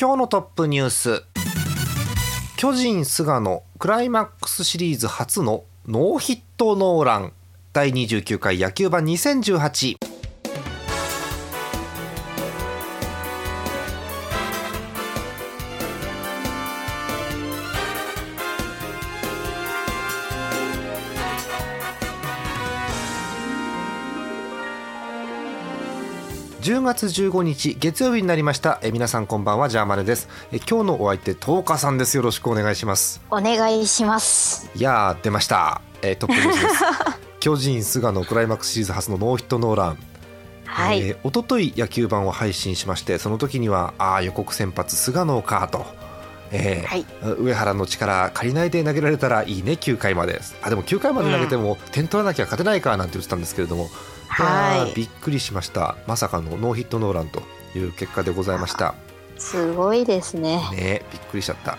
[0.00, 1.24] 今日のトップニュース。
[2.56, 7.34] 巨人菅野クライマックスシリーズ初のノーヒットノーラン。
[7.74, 10.09] 第29回野球盤2018
[26.94, 28.80] 月15日月曜日になりました。
[28.82, 29.68] え皆さんこんばんは。
[29.68, 30.28] ジャーマネです。
[30.50, 32.16] え今日のお相手トーカさんです。
[32.16, 33.22] よろしくお願いします。
[33.30, 34.68] お願いします。
[34.74, 35.82] いやー出ました。
[36.02, 36.84] えトップニュースです。
[37.38, 39.98] 巨人菅野クライマックスシリーズ初のノーヒットノーラン。
[40.64, 45.84] はい、えー、一昨日野球盤を配信しましてその時にはああ予告先発菅野かと、
[46.50, 47.06] えーはい。
[47.38, 49.72] 上原の力借りないで投げられたらいいね。
[49.72, 50.40] 9回まで。
[50.62, 53.88] あでも9回まで投げても点取らなきゃ勝てないかなんて言ってたんですけれども、
[54.44, 54.92] はい。
[54.92, 55.96] ーびっくりしました。
[56.06, 57.42] まさかのノーヒットノーランと
[57.74, 58.94] いう結果でございました。
[59.38, 60.60] すごいですね。
[60.72, 61.78] ねびっくりしちゃった。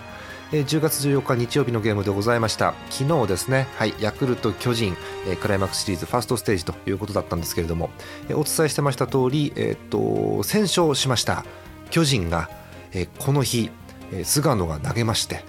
[0.52, 2.74] えー10月14日日曜日のゲームでございました。
[2.90, 4.96] 昨日ですね、はい、ヤクルト、巨人、
[5.26, 7.90] えークライマックスシリーズファーストステージということだったんですけれども、
[8.28, 11.44] えーお伝えしてました通り、えーっと先勝しました。
[11.90, 12.50] 巨人が、
[12.92, 13.70] えーこの日、
[14.12, 15.44] えー菅野が投げまして、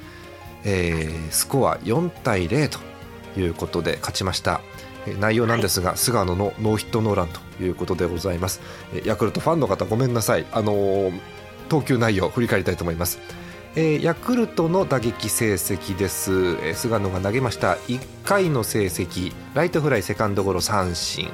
[0.64, 2.80] えースコア4対0と
[3.40, 4.62] いうことで勝ちました。
[5.08, 8.62] えー内容なんですが、菅野のノーヒットノーランということでございます。
[8.94, 10.46] えーヤクルトファンの方ごめんなさい。
[10.52, 11.20] あのー
[11.70, 13.20] 投球内容を振り返りたいと思います。
[13.76, 17.74] えーヤクルトの打撃成績です、えー菅野が投げました。
[17.88, 19.34] 1回の成績。
[19.56, 21.30] ライトフライセカンドゴロ三振。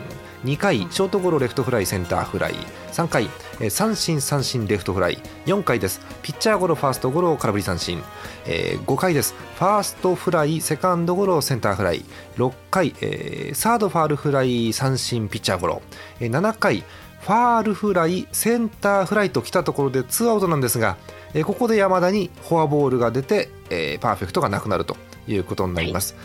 [0.46, 2.56] 2回ショートゴロレフトフライセンターフライ。
[2.94, 3.30] 3回、
[3.60, 5.18] えー三振三振レフトフライ。
[5.48, 6.00] 4回です。
[6.24, 8.02] ピッチャーゴロファーストゴロ空振り三振、
[8.46, 9.36] えー5回です。
[9.56, 12.06] ファーストフライセカンドゴロセンターフライ。
[12.38, 15.82] 6回、えーサードファールフライ三振ピッチャーゴロ、
[16.22, 16.86] えー7回
[17.22, 20.98] ファールフライセンターフライと来たところでツーアウトなんですが、
[21.34, 24.98] えーここで山田にフォアボールが出て、えーパーフェクトがなくなると
[25.28, 26.16] いうことになります。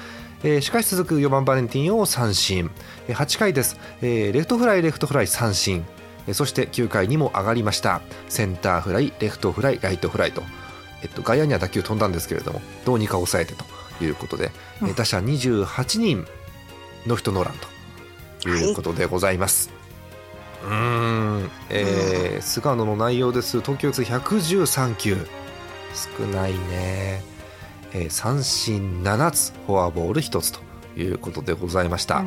[0.44, 2.70] えーしかし続く4番バレンティンを三振。
[3.08, 5.84] えー8回です、えーレフトフライレフトフライ三振。
[6.26, 8.00] えーそして9回にも上がりました。
[8.28, 10.42] センターフライレフトフライライトフライと、
[11.02, 13.64] えっと、外野には打球飛んだんですけれどもどうにか抑えてと
[14.02, 16.26] いうことで、えーうん打者28人
[17.06, 17.54] ノーヒットノーラン
[18.40, 19.73] ということでございます。
[20.64, 23.62] うーん、えー菅野の内容です。
[23.62, 25.16] 投球数113球。
[26.18, 27.22] 少ないね、
[27.92, 29.52] えー三振7つ。
[29.66, 30.60] フォアボール1つと
[30.96, 32.24] いうことでございました。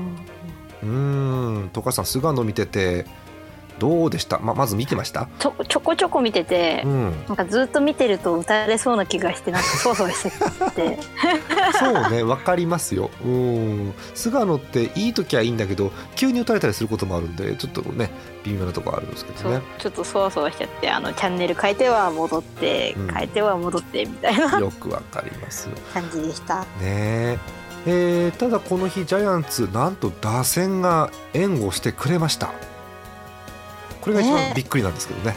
[0.83, 3.05] うん、とかさん菅野見てて
[3.79, 5.27] どうでした、ままず見てました？
[5.39, 7.25] ちょちょこちょこ見ててう、ん。
[7.27, 10.29] なんかずっと見てると打たれそうな気がしてなんかそわそわして
[10.71, 10.99] て。
[11.79, 13.09] そうねわかりますよ。
[13.23, 13.93] うん。
[14.15, 18.09] 菅野っていい時はいいんだけど急に打たれたりすることもあるんでちょっとね
[18.43, 19.61] 微妙なところあるんですけどね。
[19.77, 23.07] ちょっとそわそわしちゃってあのチャンネル変えては戻って、うん。
[23.13, 24.59] 変えては戻ってみたいな。
[24.59, 25.67] よくわかります。
[25.93, 26.61] 感じでした。
[26.61, 26.65] ね。
[26.81, 27.37] え
[27.85, 32.51] えーただこの日ジャイアンツなんと打線が援護してくれました
[34.07, 34.53] これが一番ね。
[34.55, 35.35] びっくりなんですけどね。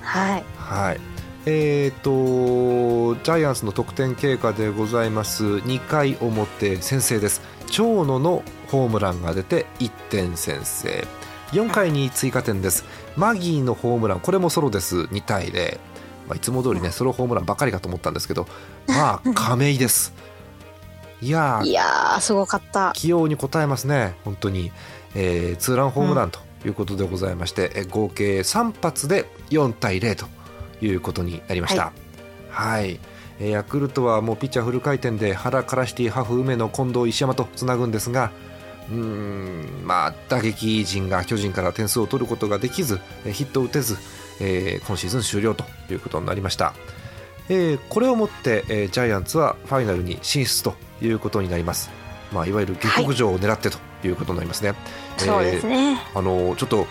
[0.00, 0.44] はい。
[0.56, 1.00] はい。
[1.44, 5.44] えー、とジャイアンツの得点経過でございます。
[5.44, 7.42] 2回表先制です。
[7.70, 11.06] 長野のホームランが出て1点先制。
[11.50, 12.86] 4回に追加点です。
[13.18, 15.00] マギーのホームランこれもソロです。
[15.00, 15.78] 2対0、
[16.28, 18.46] まあ、いつも通りねソロホームランばかりかと思ったんですけど
[18.88, 20.14] まあ 亀井です。
[21.20, 22.92] いやーいやーすごかった。
[22.94, 24.14] 起用に応えますね。
[24.24, 24.72] 本当に、
[25.14, 30.26] えーツーランホームランということでございまして、えー合計3発で4対0と
[30.84, 31.92] いうことになりました。
[32.50, 33.00] はい、
[33.40, 38.30] えーヤクルトはもうピッチャーフル回転で原カラシティハフ梅野近藤石山とつなぐんですが
[38.88, 43.96] うーんまあ打撃陣が巨人から点数を取ることができずえーヒットを打てず、
[44.40, 46.74] えー今シーズン終了ということになりました、
[47.48, 51.90] えーこれをもって、えージャイアンツはファイナルに進出ということになります、
[52.32, 54.74] まあ、いわゆる下克上を狙ってということになりますね、
[55.16, 56.00] そうですね。
[56.14, 56.86] あのちょっと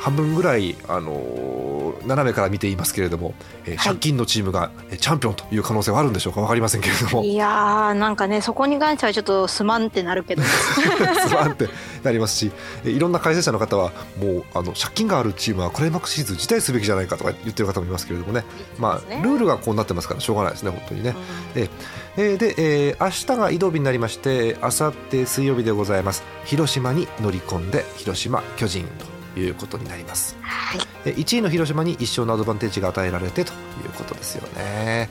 [0.00, 3.32] 半分ぐらいあの斜めから見ていますけれども、
[3.64, 3.78] えーはい。
[3.78, 6.42] 借金のチームがえーチャンピオンという可能性はあるんでしょうか？
[6.42, 7.24] 分かりませんけれども。
[7.24, 10.42] いやーなんかねそこに関してはちょっとすまんってなるけど。
[10.44, 11.70] すまんって
[12.02, 12.52] なりますし
[12.84, 18.44] いろんな解説者の方はもうあの借金があるチームはクライマックスシリーズ辞退すべきじゃないかとか言ってる方もいますけれどもね、
[18.78, 21.16] まあ、ルールがこうなってますからしょうがないですね、本当にね。
[21.54, 21.70] で
[22.16, 26.22] えで、えー、明日が移動日になりましてあさって水曜日でございます。
[26.44, 28.86] 広島に乗り込んで広島巨人
[29.34, 30.76] ということになります、は
[31.06, 33.54] い、1位の広島に一生のアドバンテージが与えられてとい
[33.86, 35.10] うことですよね。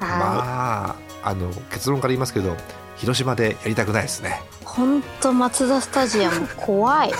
[0.00, 2.56] まああの結論から言いますけど
[2.96, 4.40] 広島でやりたくないですね。
[4.64, 7.12] 本当マツダスタジアム怖い。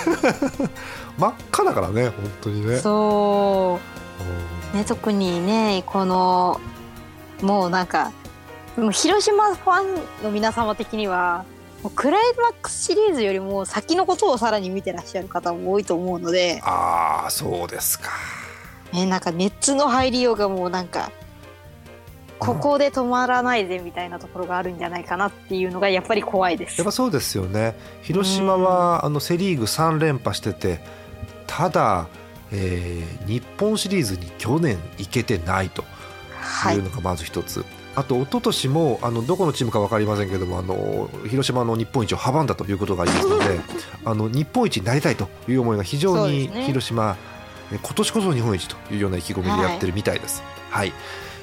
[1.19, 2.77] 真っ赤だからね本当にね。
[2.77, 3.79] そ
[4.73, 4.77] う。
[4.77, 6.61] ね特にねこの
[7.41, 8.11] もうなんか
[8.77, 11.45] もう広島ファンの皆様的には
[11.83, 18.09] もうクライマックスシリーズよりも先のことをさらに見てらっしゃる方も多いと思うのでああそうですか。
[18.93, 21.11] ねなんか熱の入りようがもうなんか
[22.39, 26.79] ここで止まらないぜみたいなところがあるんじゃないかなっていうのがやっぱり怖いです。
[26.79, 27.75] やっぱそうですよね。
[28.01, 30.79] 広島はあのセ・リーグ3連覇してて
[31.45, 32.07] ただ、
[32.51, 35.83] えー、日本シリーズに去年行けてないと
[36.73, 43.59] いうのがまず一つ、はい、あと一昨年もあのどこのチームか分かりませんけれどもあの広島の日本一を阻んだということがありますので
[44.05, 47.13] あの日本一になりたいという思いが非常に広島、
[47.71, 50.41] ね、今年こそ日本一というような意気込みでやってるみたいです。
[50.69, 50.97] はい、はい。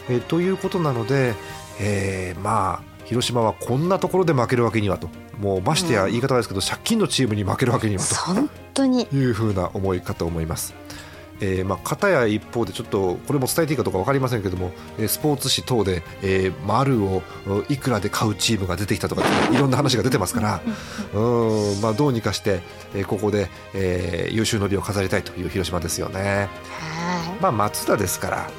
[0.09, 1.35] えー、ということなので、
[1.81, 5.09] えー、まあ広島はこんなところで負けるわけにはと。
[5.39, 8.15] もうましてや言い方ですけど、うん、借金のチームに負けるわけにはと。
[8.15, 9.07] 本当に。
[9.13, 10.75] いうふうな思いかと思います。
[11.41, 14.73] えーまあ、片や一方でちょっとこれも伝えていいかどうか分かりませんけども
[15.07, 17.23] スポーツ紙等で、えー、丸を
[17.69, 20.61] いくらで買うチームが出てきたとか いろんな話が出てますから
[21.15, 22.61] うん、まあ、どうにかして、
[22.95, 26.49] えー、ここで、えー、優秀の美を飾りたいという広島ですよね。
[27.41, 28.51] まあ、松田ですから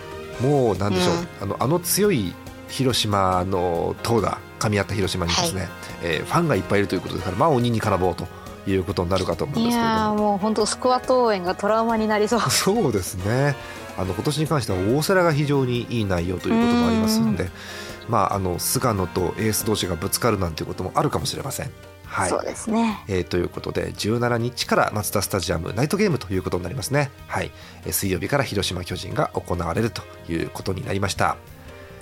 [0.41, 2.33] もうなんでしょう、うん、あのあの強い
[2.69, 5.69] 広島の投打噛み合った広島にですね、はい、
[6.03, 8.27] えー、ファンがいっぱいいるということですからまあ鬼に絡ぼうと
[8.67, 12.41] いうことになるかと思うんですけどいやもう本当スクワット応援がトラウマになりそう。
[12.49, 13.55] そうですね。
[13.97, 17.49] あの今年に関しては大瀬良が非常にいい内容ということもありますんで
[18.09, 21.71] まあ、あの菅野とエース同士がぶつかるなんていうこともあるかもしれません。
[22.05, 27.51] はい、そうですね、えー、ということで17日からマツダスタジアムナイトゲームということになりますね、はい。
[27.85, 31.37] えー、水曜日から広島巨人が行われるということになりました。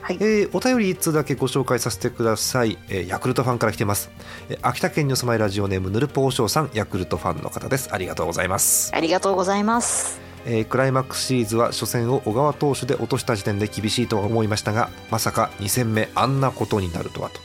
[0.07, 4.09] はい、えー、お便り1通だけご紹介させてください、えー、ヤクルトファンから来てます、
[4.47, 7.89] えー、秋田県にお住まいラジオネームヌルポーショーさんヤクルトファンの方です。
[7.91, 8.95] ありがとうございます。
[8.95, 10.21] ありがとうございます。
[10.45, 17.41] えー、クライマックスシリーズは初戦を小川投手で落とした時点で厳しいと思いましたがまさか2戦目あんなことになるとはと。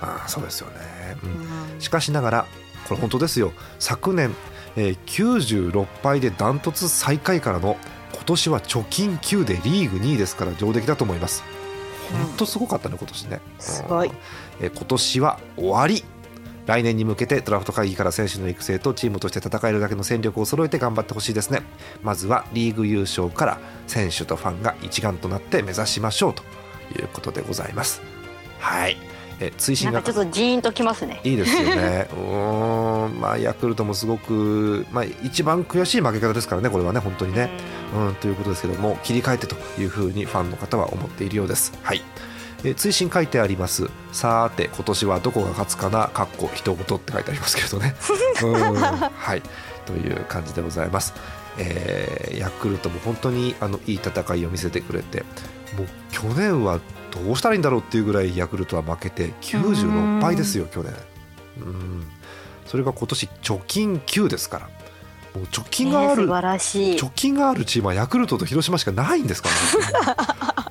[0.00, 0.74] あそうですよね、
[1.22, 2.46] うん、しかしながら
[2.88, 3.52] これ本当ですよ。
[3.78, 4.34] 昨年、
[4.74, 7.76] えー、96敗でダントツ最下位からの
[8.14, 11.44] 今年は貯金9でリーグ2位ですから上出来だと思います
[12.12, 14.10] 本当すごかったね今年ね、すごい、
[14.60, 16.04] えー、今年は終わり。
[16.66, 21.60] 来年に向けてドラフト会議から選手の育成とチームとして戦えるだけの戦力を揃えて頑張ってほしいですね。
[22.02, 26.42] まずはリーグ優勝から選手とファンが一丸となって目指しましょうと
[26.98, 28.00] いうことでございます。
[28.60, 30.02] はいえ追伸が。
[30.02, 31.20] ちょっとジーンときますね。
[31.24, 32.08] いいですよね。
[32.16, 37.50] うんまあヤクルトもすごく、まあ、一番悔しい負け方ですからねこれはね本当にね。
[37.94, 38.14] うん。
[38.16, 41.72] ということですけども切り替えてというふうにファンの方は思っているようです。
[41.82, 42.02] はい。
[42.64, 43.90] え追伸書いてあります。
[44.12, 47.94] さて今年はどこが勝つかなかっこ一言って書いてありますけどね。
[49.16, 49.42] はい。
[49.84, 51.14] という感じでございます、
[51.58, 55.24] えー、ヤクルトも本当にあのいい戦いを見せてくれて
[55.76, 56.80] もう去年は
[57.14, 60.92] どうしたらいいんだろうっていうぐらいヤクルトは負けて96敗ですよ去年。
[61.58, 62.06] うん。
[62.66, 64.68] それが今年貯金9ですから。
[65.34, 69.48] もう貯金がある、貯金があるチームはヤクルトと広島しかないんですか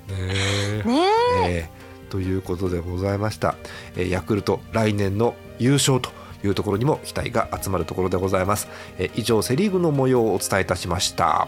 [0.08, 0.16] ら。
[0.16, 1.10] ね ねね
[1.44, 1.70] え。
[2.08, 3.56] ー、ということでございました、
[3.96, 6.12] えー、ヤクルト来年の優勝と
[6.46, 11.48] いうところにも期待が集まるところでございます、えー、以上セ・リーグの模様をお伝えいたしました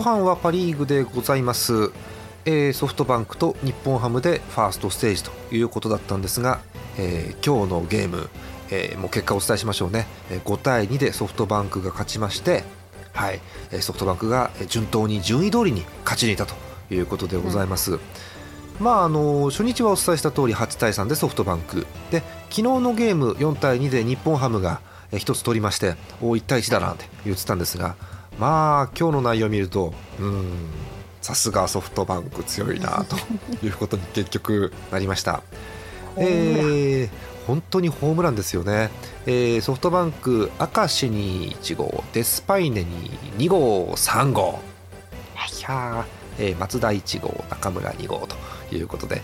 [0.00, 1.92] 後半はパ・リーグでございます、
[2.46, 6.62] えー、ソフトバンクと日本ハムでファーストステージということだったんですが、
[6.96, 8.30] えー、今日のゲーム、
[8.70, 10.06] えー、もう結果をお伝えしましょうね。
[10.30, 12.64] 5対2でソフトバンクが勝ちまして
[13.12, 13.40] はい、
[13.82, 16.54] ソフトバンクが順当に順位通りに勝ち抜いたと
[16.90, 17.92] いうことでございます。
[17.92, 18.00] うん。
[18.78, 21.86] まあ、あの初日はお伝えした通り8対3でソフトバンク。
[22.10, 24.80] で昨日のゲーム4対2で日本ハムが
[25.12, 27.96] 1つ取りましてお1対1だなんて言ってたんですが
[28.40, 30.52] まあ今日の内容を見るとうん
[31.20, 33.16] さすがソフトバンク強いなと
[33.64, 35.42] いうことに結局なりました。
[36.16, 38.90] えー、本当にホームランですよね、
[39.26, 44.58] えー、ソフトバンク明石に1号デスパイネに2号3号。
[45.58, 46.06] いや
[46.38, 49.22] えー、松田1号中村2号ということで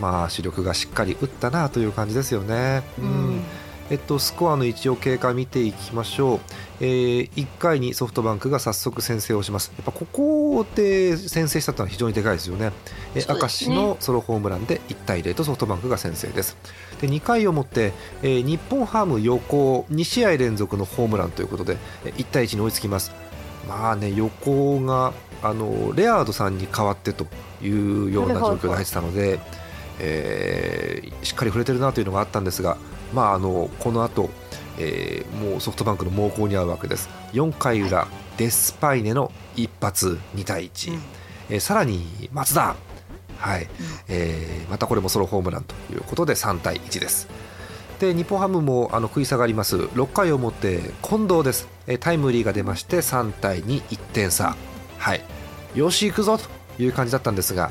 [0.00, 2.82] まあ主力がしっかり打ったなという感じですよね。
[2.98, 3.42] うん、うん
[3.90, 6.40] えっと、スコアの一応経過見ていきましょう、
[6.80, 9.72] えー、1回にソフトバンクが早速先制をします。
[9.76, 12.70] やっぱここで先制したというのは非常にでかいですよね。
[13.16, 16.56] え明石のソロホームランで1対0とソフトバンクが先制です。
[17.00, 17.92] で2回をもって、
[18.22, 23.12] えー、日本ハム横2試合連続のホームランということで1対1に追いつきます。
[23.68, 27.26] まあね横があのレアードさんに代わってと
[27.60, 29.40] いうような状況で入ってたので、
[30.00, 32.76] えー、しっかり触れてるなというのがあったんですが
[33.12, 34.30] まあ、あのこの後、
[34.78, 37.08] えー、もうソフトバンクの猛攻に遭うわけです。
[37.32, 41.00] 4回裏、デスパイネの一発2対1、うん、
[41.50, 42.76] えー、さらに松田、
[43.38, 43.68] はい。
[44.08, 47.28] えー、またこれもソロホームランということで3対1です。
[47.98, 49.76] で日本ハムもあの食い下がります。
[49.76, 54.56] 6回をもって近藤です、えー、タイムリーが出まして3対21点差、
[54.98, 55.20] はい、
[55.74, 56.48] よし行くぞと
[56.82, 57.70] いう感じだったんですが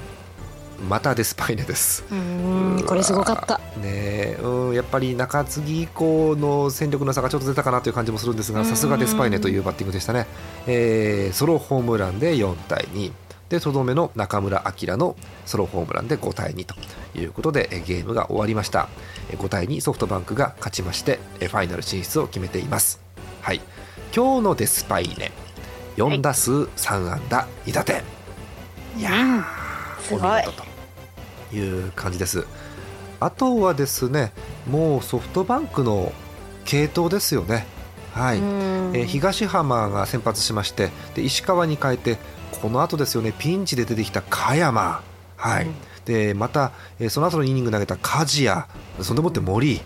[0.88, 2.03] またデスパイネです。
[2.12, 3.59] うんこれすごかった。
[3.81, 10.27] ねうんやっぱり中継ぎ以降の戦力の差がちょっと出たかなという感じもするんですがさすがデスパイネというバッティングでしたね、
[10.67, 13.12] えー、ソロホームランで4対2
[13.50, 16.75] でとどめの中村晃のソロホームランで5対2と
[17.17, 18.88] いうことでゲームが終わりました。
[19.31, 23.01] 5対2ソフトバンクが勝ちましてファイナル進出を決めています。
[23.41, 23.62] はい。
[24.15, 25.31] 今日のデスパイネ
[25.98, 28.03] 4打数3安打2打点
[28.98, 30.43] いやー、すごい。
[30.43, 30.69] と
[31.53, 32.46] いう感じです。
[33.20, 34.32] あとはですね
[34.70, 36.13] もうソフトバンクの
[36.65, 37.65] 系統ですよね。
[38.13, 42.18] はい、えー、東浜が先発しましてで石川に変えて
[42.62, 45.03] この後ですよねピンチで出てきた加山、
[45.38, 45.75] はい、うん、
[46.06, 48.63] でまた、えー、その後のイニング投げた梶谷。
[49.01, 49.82] そんでもって森。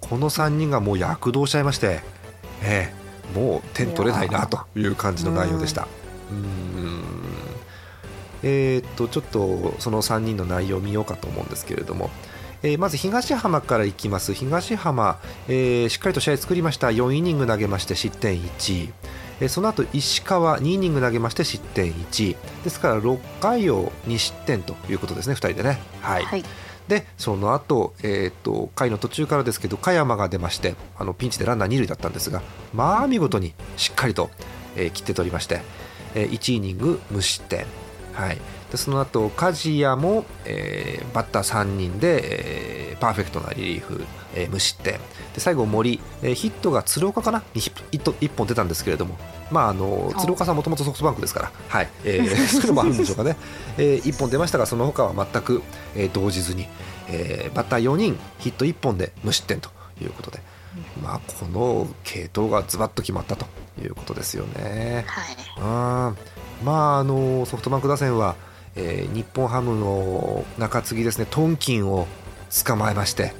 [0.00, 2.00] この3人がもう躍動しちゃいまして、
[2.62, 5.88] えー、もう点取れないなという感じの内容でした。
[6.30, 6.67] うん
[8.42, 12.10] えー、っとちょっとその3人の内容を見ようかと思うんですけれども、
[12.62, 14.34] えー、まず東浜からいきます。
[14.34, 15.18] 東浜、
[15.48, 16.88] えー、しっかりと試合作りました。
[16.88, 18.92] 4イニング投げまして失点1、
[19.40, 25.78] えー、その後石川2イニング投げまして失点1ですから6回を2失点ということですね2人でね。
[26.00, 26.44] はい、はい。
[26.88, 32.42] でその後、えーと、回の途中からですけど加山が出ましてあのピンチでランナー二塁だったんですが
[32.72, 34.30] まあ見事にしっかりと、
[34.74, 35.60] えー、切って取りまして、
[36.14, 37.66] えー、1イニング無失点
[38.18, 38.38] はい、
[38.72, 44.94] でその後梶谷も、えー、バッター3人で、えー、パーフェクトなリリーフ、えー、無失点。
[45.34, 47.44] で最後森、えー、ヒットが鶴岡かな？
[47.54, 49.16] に 1, 1本出たんですけれども、
[49.52, 51.88] まあ、あの鶴岡さんもともとソフトバンクですから、はい。
[52.04, 53.36] えー、 そういうのもあるんでしょうかね、
[53.76, 55.62] えー、1本出ましたがその他は全く、
[55.94, 56.66] えー、動じずに、
[57.06, 59.70] えー、バッター4人ヒット1本で無失点と
[60.02, 60.40] いうことで。
[61.02, 63.46] まあ、この系統がズバッと決まったと
[63.82, 65.04] いうことですよね。
[65.06, 65.60] はい、
[66.62, 68.36] まあ、あのソフトバンク打線は、
[68.76, 72.06] えー、日本ハムの中継ぎですねトンキンを
[72.64, 73.32] 捕まえまして、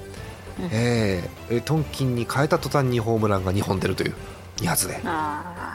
[0.58, 4.14] うん、えー、トンキンに変えた途端にホームランが2本出るという
[4.58, 5.00] 2発で、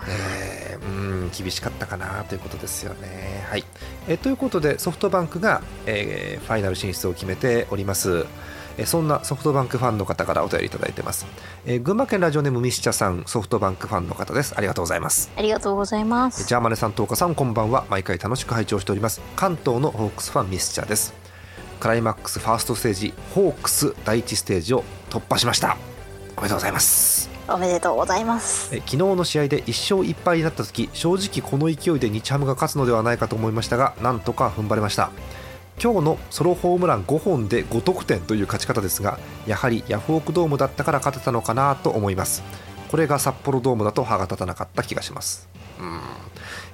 [0.08, 3.46] えー、うん厳しかったかなということですよね。
[3.50, 3.64] はい
[4.08, 8.26] えー、ということでソフトバンクが、えー、ファイナル進出を決めております。
[8.78, 11.26] えそんなソフトバンクファンの方からお便りいただいてます、
[11.66, 14.54] えー、群馬県ラジオネームミスチャさんソフトバンクファンの方です。
[14.58, 15.32] ありがとうございます。
[15.36, 16.48] ありがとうございます。
[16.48, 17.86] ジャーマネさんと岡さんこんばんは。
[17.90, 19.22] 毎回楽しく拝聴しております。
[19.36, 21.14] 関東のホークスファンミスチャです。
[21.80, 25.78] クライマックスファーストステージホークス第一ステージを突破しました。
[26.38, 27.30] おめでとうございます。
[27.48, 28.74] おめでとうございます。
[28.74, 35.12] え昨日の試合で1勝1敗になった時正直この勢いで日ハムが勝つのではないかと思いましたがなんとか踏ん張れました
[35.82, 42.44] 今日のソロホームラン5本で5得点という勝ち方ですがやはりヤフオクドームだったから勝てたのかなと思います。
[42.90, 45.50] これが札幌ドームだと歯が立たなかった気がします。
[45.80, 46.00] うん。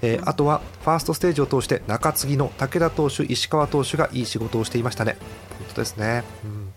[0.02, 5.18] えー、あとはファーストステージを通して中継ぎの武田投手、石川投手がいい仕事をしていましたね。
[5.60, 6.74] 本当ですね、うん、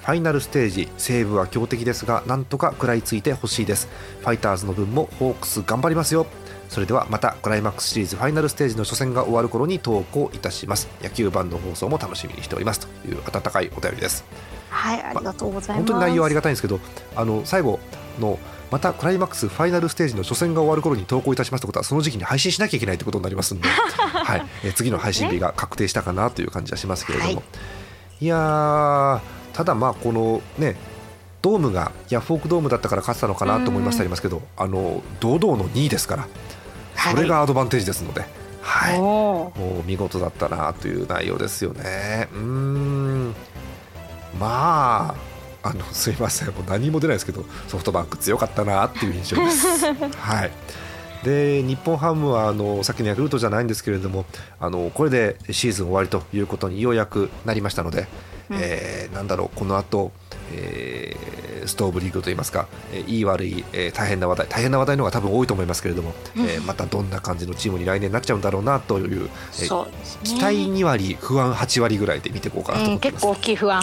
[0.00, 3.88] ファイナルステージ西武は強敵ですがなんとか食らいついてほしいです。
[4.20, 6.26] ファイターズの分もホークス頑張りますよ。
[6.70, 10.88] それではまたクライマックスシリーズファイナルステージの初戦が終わる頃に投稿いたします。
[11.02, 14.24] 野球版の放送も楽しみにしておりますという温かいお便りです。
[14.70, 16.78] はいありがとうございます、本当に内容ありがたいんですけど
[17.16, 17.80] あの最後
[18.20, 18.38] の
[18.70, 27.42] またクライマックスファイナルステージの初戦が終わる頃に投稿いたしますということはその時期に配信しなきゃいけないということになりますので、 はい、え次の配信日が確定したかなという感じはしますけれども、はい
[28.20, 29.20] い、やー
[29.54, 30.76] ただまあこのね
[31.42, 36.28] ドームがヤフオクドームだったから勝ってたのかなと思いましてありますけどあの堂々の2位ですから
[37.00, 37.14] はい。
[37.14, 38.24] それがアドバンテージですので、
[38.60, 42.28] はい、もう見事だったなという内容ですよね。
[42.32, 43.34] うーん。
[44.38, 45.14] ま
[45.62, 46.48] ああのすいません。
[46.48, 49.66] もう何も出ないですけどソフトバンク強かったなっていう印象です。
[50.20, 50.50] はい。
[51.24, 54.24] で日本ハムはあのさっきのヤクルトじゃないんですけれども
[54.58, 58.08] あのこれでシーズン終わりということにようやくなりましたので、
[58.50, 58.58] うん。
[58.60, 60.12] えーなんだろうこの後、
[60.52, 69.90] えーストーブリーグといいますか、えーいい悪い、えー大変な話題大変な話題の方が多分多いと思いますけれども、えーまたどんな感じのチームに来年なっちゃうんだろうなという、えーね。
[70.24, 73.82] 期待2割不安8割ぐらいで見ていこうかなとうん、思ってます、結構大きい不安。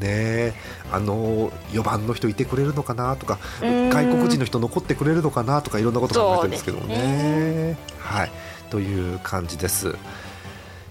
[0.00, 0.54] ね
[0.90, 3.90] あの4番の人いてくれるのかなとかうん。
[3.90, 7.76] 外国人の人残ってくれるのかなとかいろんなこと考えてるんですけどもそうね。
[7.98, 8.30] はい。
[8.70, 9.94] という感じです。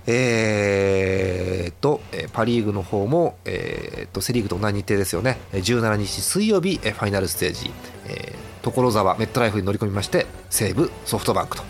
[0.08, 5.38] えー、とえーパ・リーグの方も、えー、とセ・リーグと同じ日程ですよね。
[5.54, 7.72] えー17日水曜日えーファイナルステージ、
[8.08, 11.64] えー所沢メットライフに乗り込みまして西武ソフトバンクと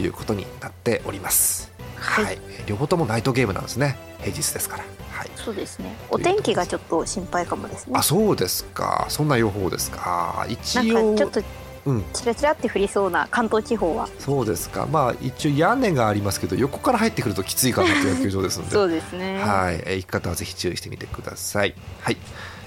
[0.00, 1.72] いうことになっております。
[1.96, 2.38] はい。
[2.50, 3.96] えー両方ともナイトゲームなんですね。
[4.20, 4.84] 平日ですから。
[5.10, 5.30] はい。
[5.36, 5.94] そうですね。
[6.10, 7.92] お天気がちょっと心配かもですね。
[7.96, 9.06] あそうですか。
[9.08, 10.34] そんな予報ですか。
[10.40, 11.42] なん一か応ちょっと
[11.86, 12.04] うん。
[12.12, 14.08] チラチラって降りそうな関東地方は。
[14.18, 14.86] そうですか。
[14.90, 18.70] まあ一応屋根がありますけど横から入ってくるときついかなという野球場ですので。
[18.70, 19.38] そうですね。
[19.40, 21.74] はい、えー行き方はぜひ注意してみてください。
[22.00, 22.16] はい、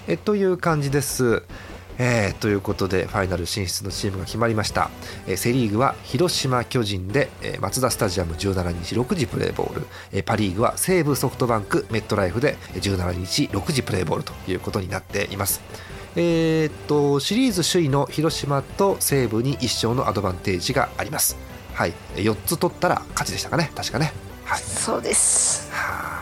[0.08, 1.44] えという感じです。
[2.02, 4.90] えーということでファイナル進出のチームが決まりました、
[5.28, 15.62] えーセ・リーグは広島、巨人で、えーマツダスタジアム17日6時プレーボール、えーパ・リーグは西武ソフトバンクメットライフでえー17日6時プレーボールということになっています。
[16.16, 21.38] えーっとシリーズ首位の広島と西武に1勝のアドバンテージがあります。
[21.74, 24.12] はい、4つ取ったら勝ちでしたかね、確かね。
[24.44, 25.72] はい、そうです。
[25.72, 26.20] はあ。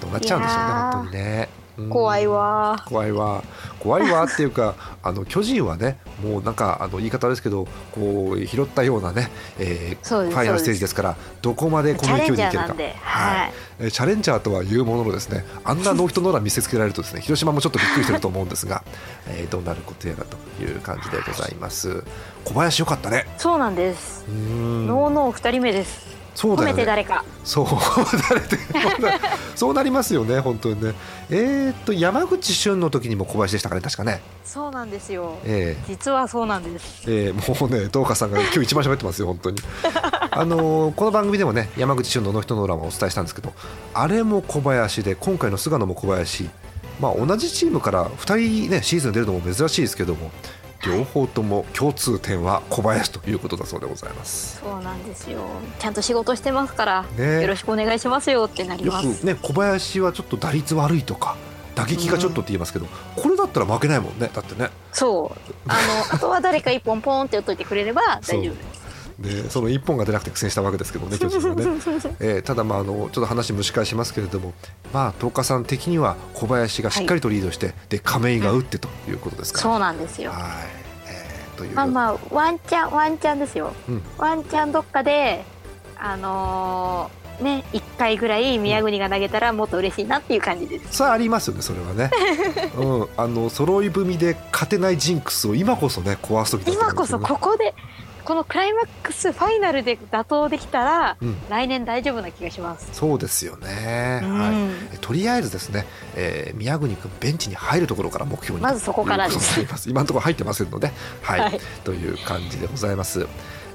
[0.00, 2.82] どうなっちゃうんでしょうね本当にね、うん怖いわ。
[2.88, 3.42] 怖いわ。
[3.80, 12.74] 怖いわっていうか あの巨人はねもうなんかあの言い方ですけどこう拾ったようなね、えーファイナルステージですからどこまでこの勢いでいけるか。
[13.02, 13.48] は
[13.80, 13.92] い。
[13.92, 18.82] チャレンジャーとはいうもののですねあんなノーヒットノーラン見せつけられるとですね広島もちょっとびっくりしてると思うんですが、
[19.28, 22.02] えーどうなることやらという感じでございます。
[22.44, 23.26] 小林よかったね。
[23.38, 24.24] そうなんです。
[24.28, 24.86] うーん。
[24.86, 26.84] ノーノー二人目ですそうだよね。
[26.84, 27.24] 誰か。
[27.44, 27.66] そう
[28.28, 28.58] 誰で
[29.56, 30.92] そうなりますよね本当にね。
[31.30, 34.20] えー、っと山口俊の時にも小林でしたかね確かね。
[34.44, 35.38] そうなんですよ。
[35.44, 37.10] え実はそうなんです。
[37.10, 39.58] ええーもうね、東花さんが 今日一番喋ってますよ、本当に。
[40.30, 43.54] あのーこの番組でもね、山口俊のノーヒットノーランをお伝えしたんですけど、
[43.94, 46.50] あれも小林で、今回の菅野も小林、
[47.00, 50.30] まあ、同じチームから2人ね、シーズン出るのも珍しいですけども、
[50.86, 54.60] 両方とも共通点は小林ということだそうでございます。
[54.60, 55.40] そうなんですよ。
[55.78, 57.42] ちゃんと仕事してますから、ね。
[57.42, 59.20] よろしくお願いしますよってなりよます。
[59.20, 61.36] くね、小林はちょっと打率悪いとか、
[61.74, 64.70] 打撃がちょっとって言いますけど、これだったら負けないもんね、だってね。
[64.92, 65.52] そう。
[65.68, 68.75] あのあとは誰か一本ポンって打っといてくれれば大丈夫
[69.18, 71.64] でその1本が出なくて苦戦したわけですけどね、巨人はね。
[72.20, 74.52] えーただ、まあ、あのちょっと話蒸し返しますけれども、
[74.92, 79.60] まあ、東花さん的には小林がしっかりとリードして、で亀井が打ってということですか。
[79.60, 79.62] ら。
[79.62, 80.32] そうなんですよ。
[80.32, 80.42] はい。
[81.08, 81.74] えーという。
[81.74, 83.72] まあまあワンチャンワンチャンですよ。
[83.88, 84.02] うん。
[84.18, 85.44] ワンチャンどっかで
[85.98, 90.96] あのーね1回ぐらい宮国が投げたらもっと嬉しいなっていう感じです。
[90.98, 92.10] それはありますよね、それはね。
[92.76, 97.40] うん、あの揃い踏みで勝てないジンクスを今こそね壊す時だと思今こそうんですよね。
[97.40, 97.74] ここで
[98.26, 101.36] このクライマックスファイナルで打倒できたら、うん。
[101.48, 102.88] 来年大丈夫な気がします。
[102.92, 104.20] そうですよね。
[104.24, 104.38] うん。
[104.38, 104.54] はい。
[104.94, 105.86] えとりあえずですね、
[106.16, 109.88] えー宮国君ベンチに入るところから目標にまずそこからです。
[109.88, 110.90] 今のところ入ってませんので、
[111.22, 111.60] はい、はい。
[111.84, 113.28] という感じでございます。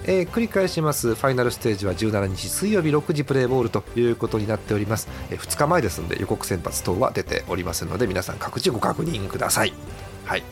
[0.03, 1.15] えー繰り返します。
[1.15, 9.73] ファイナルステージは17日水曜日6時プレーボールということになっております、え2日前ですので予告先発等は出ておりませんので皆さん各自ご確認ください。
[10.25, 10.43] はい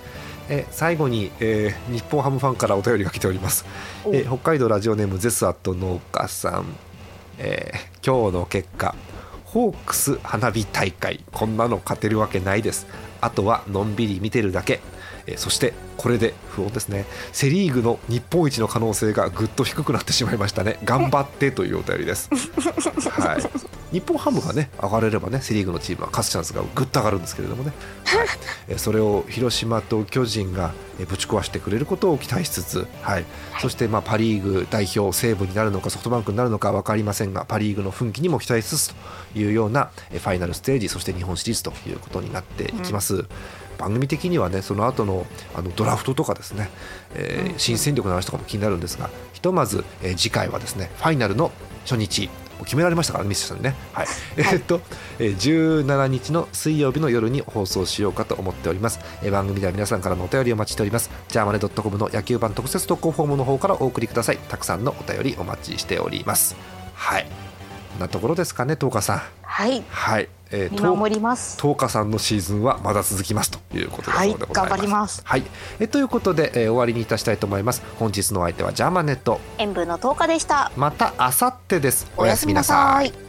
[0.50, 3.66] えー最後に、えー日本ハムファンからお便りが来ております、
[4.04, 4.14] お。
[4.14, 6.66] えー北海道ラジオネームゼスアット農家さん、
[7.38, 8.96] えー今日の結果
[9.46, 11.24] ホークス花火大会。
[11.32, 12.88] こんなの勝てるわけないです。
[13.22, 14.80] あとはのんびり見てるだけ
[15.30, 17.06] えーそしてこれで不穏ですね。
[17.34, 20.80] セ・リーグの日本一の可能性がぐっと低くなってしまいましたね。
[20.86, 22.30] 頑張ってというお便りです、
[23.10, 23.42] はい、
[23.92, 27.74] 日本ハムがね上がれればねセ・リーグのチームは勝つチャンスがぐっと上がるんですけれどもね、
[28.06, 28.28] はい、
[28.70, 33.26] えーそれを広島と巨人がえーぶち壊してくれることを期待しつつ、はい、
[33.62, 38.88] そしてまあパ・リーグ代表西武になるのかソフトバンクになるのか分かりませんがパ・リーグの奮起にも期待しつつ
[39.34, 43.26] というようなえーファイナルステージそして日本シリーズということになっていきます。
[43.80, 46.70] 番組的にはねその後のあのドラフトとかですね、
[47.16, 51.52] えー新戦力の話とかも気になるんですがひとまず、えー次回はですねファイナルの
[51.86, 52.30] 初日
[52.66, 53.76] 決められましたからねミスさんにね。
[53.94, 54.82] はい、えーっと、
[55.18, 55.36] えー
[55.86, 61.10] 17日の水曜日の夜に放送しようかと思っております、えー番組では皆さんからのお便りをお待ちしております。
[61.30, 64.38] ジャーマネドットコムの野球版特設投稿フォームの方からお送りください。
[64.38, 66.56] たくさんのお便りお待ちしております。
[66.96, 67.26] はい。
[67.94, 69.22] こんなところですかね東花さん。
[69.42, 69.84] はい。
[69.90, 74.42] はい、えー見守ります東花さんのシーズンはまだ続きますということでございます。
[74.42, 75.44] はい頑張りますはい、
[75.80, 77.82] えということで、えー終わりにいたしたいと思います。
[77.98, 79.40] 本日のお相手はジャーマネット。
[79.58, 82.12] 塩分の10日でしたまた明後日です。
[82.18, 83.29] おやすみなさい。